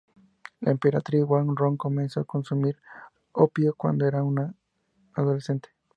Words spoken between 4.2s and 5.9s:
una adolescente.